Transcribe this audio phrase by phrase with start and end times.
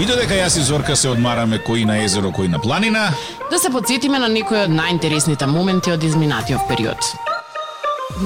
[0.00, 3.10] И додека јас и Зорка се одмараме кои на езеро, кои на планина,
[3.50, 6.96] Да се подсетиме на некои од најинтересните моменти од изминатиот период.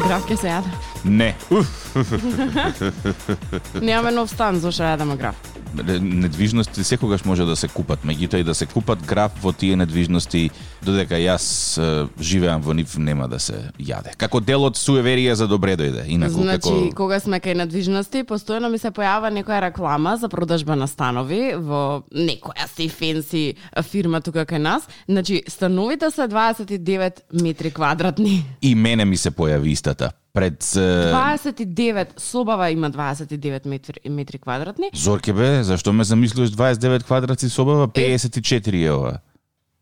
[0.04, 0.70] Граф се јаде.
[1.04, 1.34] не.
[3.86, 5.34] Немаме нов стан, зошто јадеме граф?
[5.74, 10.50] Недвижности секогаш може да се купат, меѓутоа и да се купат граф во тие недвижности,
[10.82, 11.78] додека јас
[12.20, 14.16] живеам во нив, нема да се јаде.
[14.16, 16.06] Како дел од суеверија за добре дојде.
[16.08, 20.76] Инаку Значи, како кога сме кај недвижности, постојано ми се појава некоја реклама за продажба
[20.76, 23.44] на станови во некоја си фенси
[23.90, 24.88] фирма тука кај нас.
[25.08, 28.44] Значи, становите се 29 метри квадратни.
[28.62, 30.12] и мене ми се појави истата.
[30.36, 34.90] Пред е, 29 собава има 29 метри, метри квадратни.
[34.94, 39.18] Зорке бе, зашто ме замислуваш 29 квадрати собава, 54 е ова.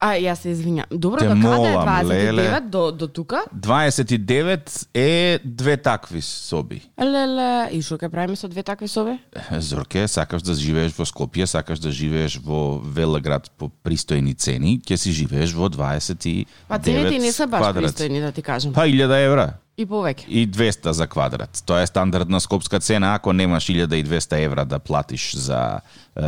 [0.04, 0.84] А, јас се извинјам.
[0.92, 2.32] Добро, Те до каде е молам, 29?
[2.32, 2.60] леле.
[2.60, 3.40] До, до тука?
[3.56, 6.82] 29 е две такви соби.
[7.00, 9.16] Леле, и што ќе правиме со две такви соби?
[9.58, 15.00] Зорке, сакаш да живееш во Скопје, сакаш да живееш во Велеград по пристојни цени, ќе
[15.00, 17.90] си живееш во 29 Па цените не се баш квадрат.
[17.90, 18.72] пристојни, да ти кажам.
[18.76, 20.28] Па 1000 евра И повеќе.
[20.28, 21.62] и 200 за квадрат.
[21.66, 25.80] Тоа е стандардна скопска цена ако немаш 1200 евра да платиш за
[26.16, 26.22] е,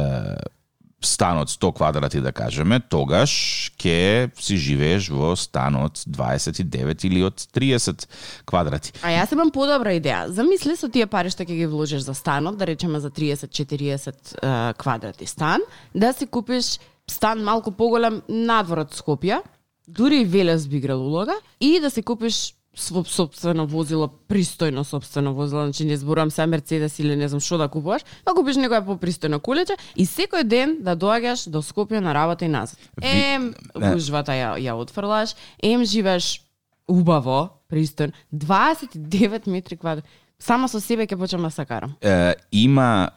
[1.00, 3.30] стан од 100 квадрати да кажеме, тогаш
[3.78, 8.06] ќе си живееш во стан од 29 или од 30
[8.48, 8.92] квадрати.
[9.02, 10.26] А јас имам подобра идеја.
[10.32, 14.08] Замисли со тие пари што ќе ги вложиш за станот, да речеме за 30-40
[14.42, 15.62] е, квадрати стан,
[15.94, 19.42] да си купиш стан малку поголем надвор од Скопје,
[19.86, 25.32] дури и Велес би играл улога, и да си купиш сво собствено возило, пристојно собствено
[25.34, 28.84] возило, значи не зборувам се Мерцедес или не знам што да купуваш, да купиш некоја
[28.84, 32.78] попристојна количе и секој ден да доаѓаш до Скопје на работа и назад.
[33.02, 36.42] Ем, гужвата ја, ја отфрлаш, ем живееш
[36.88, 40.04] убаво, пристојно, 29 метри квадрат.
[40.38, 41.96] Само со себе ќе почнам да се карам.
[42.00, 43.10] е, има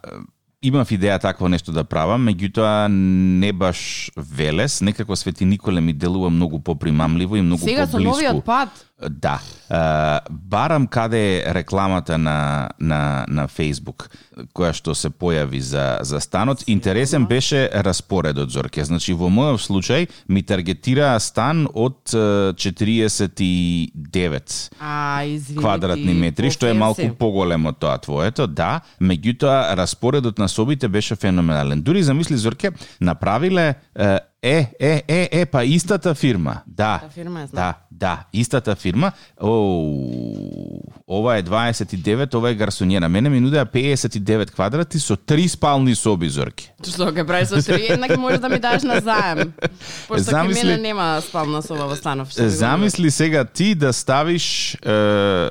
[0.62, 6.30] имав идеја такво нешто да правам, меѓутоа не баш Велес, некако Свети Николе ми делува
[6.30, 8.16] многу попримамливо и многу Сега со поблиску.
[8.16, 8.70] новиот пат,
[9.00, 9.40] Да.
[9.70, 14.10] Uh, барам каде е рекламата на, на, на Facebook,
[14.52, 16.66] која што се појави за, за станот.
[16.68, 18.84] Интересен беше распоредот, Зорке.
[18.84, 26.68] Значи, во мојот случај ми таргетираа стан од uh, 49 а извини квадратни метри, што
[26.68, 31.82] е малку поголемо тоа твоето, да, меѓутоа распоредот на собите беше феноменален.
[31.82, 33.76] Дури замисли Зорке, направиле
[34.44, 36.62] е е е е, па истата фирма.
[36.68, 37.00] Да.
[37.00, 37.64] Та фирма е знам.
[37.64, 39.12] Да, да, истата фирма.
[39.42, 43.08] Оу, ова е 29, ова е гарсонјера.
[43.08, 46.72] Мене ми нудеа 59 квадрати со три спални соби, Зорке.
[46.84, 49.54] Што ќе прави со три, еднак можеш да ми дадеш на заем.
[50.08, 52.34] Пошто Замисли- мене нема спална соба во станов.
[52.34, 55.50] Замисли сега ти да ставиш е,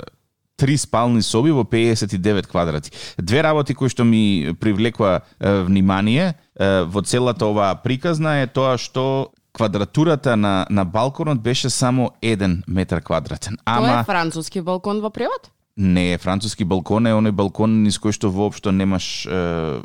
[0.59, 2.91] три спални соби во 59 квадрати.
[3.19, 9.31] Две работи кои што ми привлекува внимание е, во целата оваа приказна е тоа што
[9.55, 13.57] квадратурата на, на балконот беше само 1 метар квадратен.
[13.65, 15.55] Тоа Ама е француски балкон во превод?
[15.79, 19.39] не е француски балкон, е оној балкон низ кој што воопшто немаш е,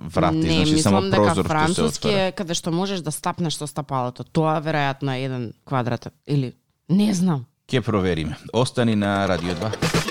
[0.10, 3.62] врати, не, значи само дека прозор што се француски е каде што можеш да стапнеш
[3.62, 4.26] со стапалото.
[4.26, 6.56] Тоа веројатно е еден квадрат или
[6.90, 7.46] не знам.
[7.70, 8.38] Ке провериме.
[8.54, 10.03] Остани на Радио 2.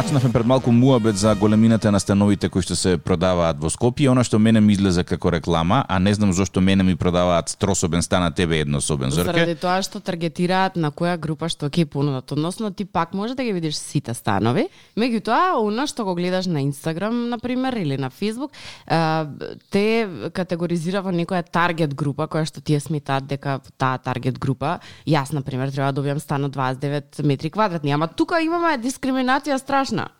[0.00, 4.08] Начнавме пред малку муабет за големината на становите кои што се продаваат во Скопје.
[4.08, 8.00] Она што мене ми излезе како реклама, а не знам зошто мене ми продаваат трособен
[8.02, 9.12] стан, а тебе еднособен.
[9.12, 12.32] Заради тоа што таргетираат на која група што ќе понудат.
[12.32, 16.64] Односно ти пак може да ги видиш сите станови, меѓутоа она што го гледаш на
[16.64, 18.56] Инстаграм на пример или на Фейсбук,
[18.88, 19.84] те
[20.32, 25.44] категоризира во некоја таргет група која што тие сметаат дека таа таргет група јас на
[25.44, 30.10] пример треба да добијам стан од 29 метри квадратни, ама тука имаме дискриминација страшна.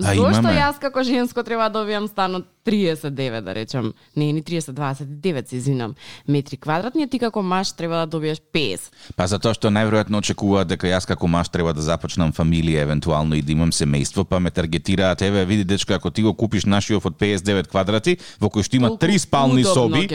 [0.00, 4.42] А, Зошто јас како женско треба да добијам стан од 39, да речем, не ни
[4.42, 5.94] 30, 29, се извинам,
[6.28, 8.90] метри квадратни, ти како маж треба да добиеш 50.
[9.16, 13.42] Па затоа што најверојатно очекуваат дека јас како маж треба да започнам фамилија евентуално и
[13.42, 17.16] да имам семејство, па ме таргетираат, еве види дечко ако ти го купиш нашиот од
[17.20, 20.06] 59 квадрати, во кој што има три спални соби,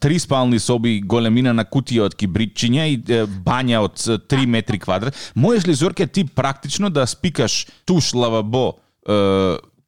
[0.00, 2.98] три спални соби, големина на кутија од кибритчиња и
[3.44, 5.14] бања од е, 3 метри квадрат.
[5.34, 8.74] Можеш ли Зорке ти практично да спикаш туш лавабо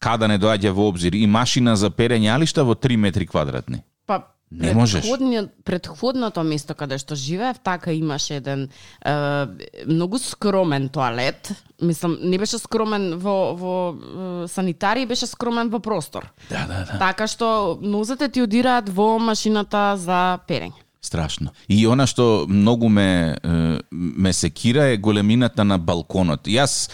[0.00, 3.84] када не доаѓа во обзир и машина за перење алишта во 3 метри квадратни?
[4.06, 5.06] Па Не можеш.
[5.64, 9.12] Предходното место каде што живеев, така имаше еден е,
[9.86, 11.52] многу скромен тоалет.
[11.82, 16.26] Мислам, не беше скромен во, во е, санитарија, беше скромен во простор.
[16.50, 16.98] Да, да, да.
[16.98, 20.82] Така што нозете ти одираат во машината за перење.
[21.02, 21.50] Страшно.
[21.68, 23.36] И она што многу ме
[23.90, 26.44] ме секира е големината на балконот.
[26.44, 26.90] Јас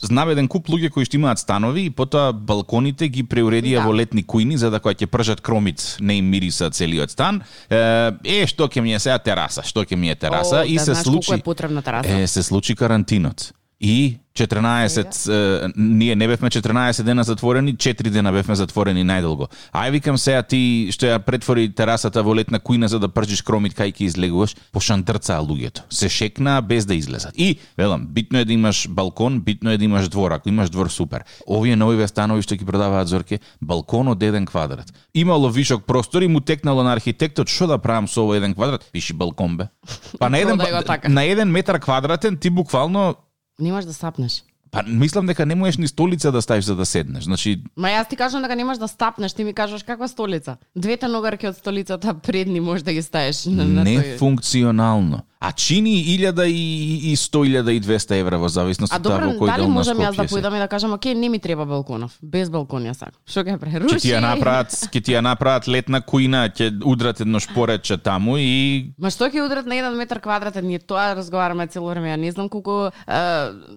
[0.00, 3.86] знам еден куп луѓе кои што имаат станови и потоа балконите ги преуредија Да.
[3.86, 7.42] во летни кујни за да кога ќе пржат кромит не им мириса целиот стан.
[7.68, 10.84] Е, што ќе ми е сега тераса, што ќе ми е тераса О, и да
[10.84, 12.08] се случи е потребна тераса.
[12.08, 13.52] Е, се случи карантинот.
[13.80, 19.46] И 14, е, ние не бевме 14 дена затворени, 4 дена бевме затворени најдолго.
[19.70, 23.78] Ај викам сега ти што ја претвори терасата во летна кујна за да пржиш кромит
[23.78, 25.86] кај ќе излегуваш, пошандрцаа луѓето.
[25.86, 27.30] Се шекнаа без да излезат.
[27.38, 30.32] И, велам, битно е да имаш балкон, битно е да имаш двор.
[30.34, 31.22] Ако имаш двор, супер.
[31.46, 34.90] Овие новиве станови што ги продаваат зорке, балкон од еден квадрат.
[35.14, 38.82] Имало вишок простор и му текнало на архитектот, што да правам со овој еден квадрат?
[38.90, 39.70] Пиши балкон бе.
[40.18, 41.08] Па на еден, го така.
[41.08, 43.14] на еден метар квадратен ти буквално
[43.60, 44.42] Немаш да сапнеш.
[44.70, 47.24] Па мислам дека не можеш ни столица да ставиш за да седнеш.
[47.24, 50.56] Значи, Ма јас ти кажам дека немаш да стапнеш, ти ми кажеш каква столица.
[50.76, 53.96] Двете ногарки од столицата предни можеш да ги ставиш на, на тој.
[53.96, 55.22] нефункционално.
[55.44, 59.18] А чини 1000 и, и 100 1000 и 200 евра во зависност А од тоа
[59.18, 61.14] добро, во кој дали дел на можам јас да Скопје појдам и да кажам, окей,
[61.14, 62.16] не ми треба балконов.
[62.22, 63.20] Без балкон ја сакам.
[63.28, 64.00] Што ќе Ќе преруши?
[64.00, 68.94] ти ја направат, ќе ти ја направат летна кујна, ќе удрат едно шпоредче таму и
[68.96, 70.64] Ма што ќе удрат на еден метар квадратен?
[70.64, 72.08] Ние тоа разговараме цело време.
[72.08, 73.20] Ја не знам колку е,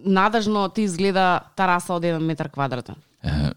[0.07, 2.95] надежно ти изгледа тараса од еден метар квадратен.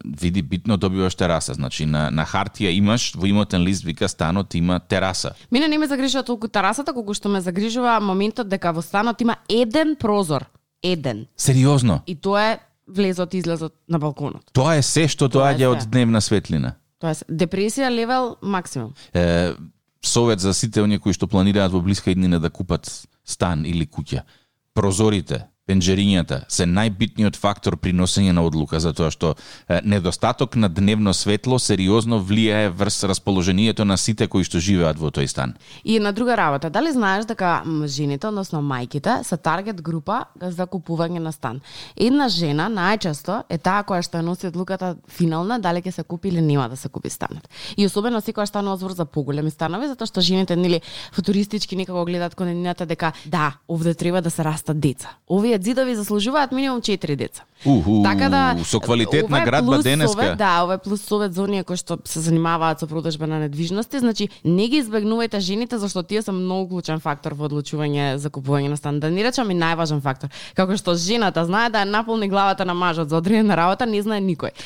[0.05, 1.53] Види битно добиваш тераса.
[1.53, 5.33] Значи на на хартија имаш во имотен лист вика станот има тераса.
[5.51, 9.37] Мене не ме загрижува толку тарасата, колку што ме загрижува моментот дека во станот има
[9.49, 10.45] еден прозор.
[10.83, 11.27] Еден.
[11.37, 12.01] Сериозно.
[12.07, 14.51] И тоа е влезот и излезот на балконот.
[14.53, 16.75] Тоа е се што доаѓа од дневна светлина.
[16.99, 18.93] Тоа е депресија левел максимум.
[19.13, 19.53] е,
[20.01, 24.23] совет за сите оние кои што планираат во блиска иднина да купат стан или куќа.
[24.73, 29.33] Прозорите, пенџерињата се најбитниот фактор при носење на одлука затоа што
[29.83, 35.29] недостаток на дневно светло сериозно влијае врз расположението на сите кои што живеат во тој
[35.31, 35.55] стан.
[35.83, 41.19] И на друга работа, дали знаеш дека жените, односно мајките, се таргет група за купување
[41.19, 41.61] на стан?
[41.95, 46.41] Една жена најчесто е таа која што носи одлуката финална дали ќе се купи или
[46.41, 47.47] нема да се купи станот.
[47.77, 50.81] И особено секоја станува збор за поголеми станови, затоа што жените нели
[51.13, 55.15] футуристички некако гледаат кон еднината дека да, овде треба да се растат деца.
[55.29, 57.43] Овие ѕидови заслужуваат минимум 4 деца.
[57.65, 60.11] Уху, Така да со квалитетна градба денеска.
[60.11, 63.37] Совет, да, ова е плюс совет за оние кои што се занимаваат со продажба на
[63.39, 68.29] недвижности, значи не ги избегнувајте жените зашто тие се многу клучен фактор во одлучување за
[68.33, 68.99] купување на стан.
[68.99, 70.33] Да не речам и најважен фактор.
[70.57, 74.57] Како што жената знае да наполни главата на мажот за одредена работа, не знае никој.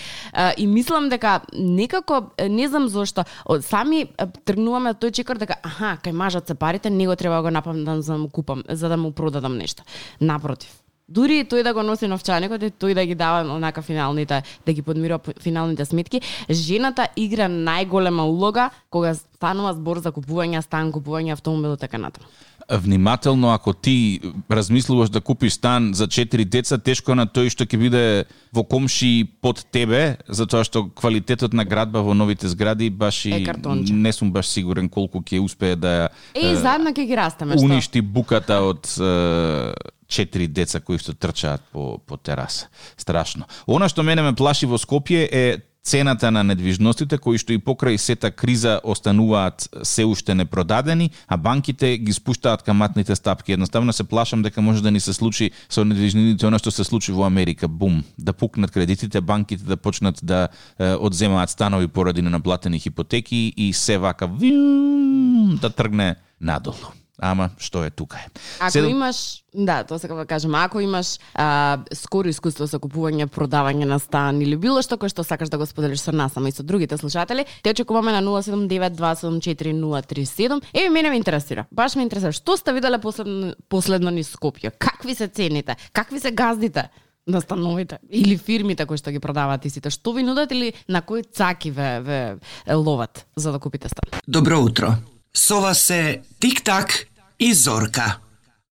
[0.56, 3.26] И мислам дека некако не знам зошто
[3.60, 4.08] сами
[4.46, 8.14] тргнуваме тој чекор дека аха, кај мажот се парите, него треба да го напамтам за
[8.14, 9.84] да му купам, за да му продадам нешто.
[10.22, 10.72] Напротив,
[11.08, 14.82] Дури тој да го носи новчаникот и тој да ги дава онака финалните, да ги
[14.82, 21.76] подмирува финалните сметки, жената игра најголема улога кога станува збор за купување стан, купување автомобил
[21.76, 22.26] и така натаму.
[22.70, 24.22] внимателно ако ти
[24.52, 28.64] размислуваш да купиш стан за 4 деца, тешко е на тој што ќе биде во
[28.64, 33.94] комши под тебе, затоа што квалитетот на градба во новите згради баш Е и картонче.
[33.94, 37.66] не сум баш сигурен колку ќе успее да Е, заедно ќе ги растеме, што?
[37.66, 39.74] уништи буката од е,
[40.08, 42.68] четири деца кои што трчаат по, по тераса.
[42.98, 43.48] Страшно.
[43.68, 45.46] Она што мене ме плаши во Скопје е
[45.86, 51.98] цената на недвижностите кои што и покрај сета криза остануваат се уште непродадени, а банките
[51.98, 53.54] ги спуштаат каматните стапки.
[53.54, 57.14] Едноставно се плашам дека може да ни се случи со недвижнините она што се случи
[57.14, 57.68] во Америка.
[57.68, 63.74] Бум, да пукнат кредитите, банките да почнат да е, одземаат станови поради ненаплатени хипотеки и
[63.74, 67.05] се вака виум, да тргне надолу.
[67.20, 68.28] Ама што е тука е.
[68.60, 73.28] Ако Седум- имаш, да, тоа сакам да кажам, ако имаш а, скоро искуство со купување,
[73.28, 76.50] продавање на стан или било што кој што сакаш да го споделиш со нас, ама
[76.50, 80.62] и со другите слушатели, те очекуваме на 079274037.
[80.74, 81.66] Еве мене ме интересира.
[81.72, 84.72] Баш ме интересира што сте виделе последно, последно низ Скопје?
[84.78, 85.76] Какви се цените?
[85.94, 86.90] Какви се газдите?
[87.28, 91.24] на становите или фирмите кои што ги продаваат истите, што ви нудат или на кои
[91.24, 92.38] цаки ве, ве
[92.70, 94.20] ловат за да купите стан?
[94.28, 94.94] Добро утро.
[95.36, 98.25] Sova se tik tak i zorka.